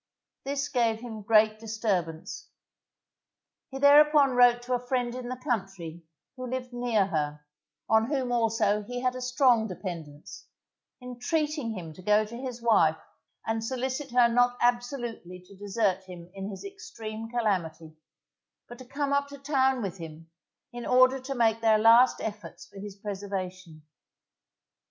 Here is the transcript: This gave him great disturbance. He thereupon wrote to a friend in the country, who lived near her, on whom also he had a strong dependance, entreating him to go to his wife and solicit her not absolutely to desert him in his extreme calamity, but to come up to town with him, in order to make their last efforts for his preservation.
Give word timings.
This 0.45 0.67
gave 0.67 1.01
him 1.01 1.21
great 1.21 1.59
disturbance. 1.59 2.49
He 3.69 3.77
thereupon 3.77 4.31
wrote 4.31 4.63
to 4.63 4.73
a 4.73 4.79
friend 4.83 5.13
in 5.13 5.29
the 5.29 5.35
country, 5.35 6.01
who 6.35 6.47
lived 6.49 6.73
near 6.73 7.05
her, 7.05 7.45
on 7.87 8.07
whom 8.07 8.31
also 8.31 8.81
he 8.81 9.01
had 9.01 9.15
a 9.15 9.21
strong 9.21 9.67
dependance, 9.67 10.47
entreating 11.03 11.77
him 11.77 11.93
to 11.93 12.01
go 12.01 12.25
to 12.25 12.35
his 12.35 12.63
wife 12.63 12.97
and 13.45 13.63
solicit 13.63 14.09
her 14.09 14.27
not 14.27 14.57
absolutely 14.59 15.39
to 15.41 15.55
desert 15.55 16.01
him 16.05 16.31
in 16.33 16.49
his 16.49 16.65
extreme 16.65 17.29
calamity, 17.29 17.95
but 18.67 18.79
to 18.79 18.85
come 18.85 19.13
up 19.13 19.27
to 19.27 19.37
town 19.37 19.83
with 19.83 19.99
him, 19.99 20.31
in 20.73 20.83
order 20.83 21.19
to 21.19 21.35
make 21.35 21.61
their 21.61 21.77
last 21.77 22.19
efforts 22.21 22.65
for 22.65 22.79
his 22.79 22.95
preservation. 22.95 23.83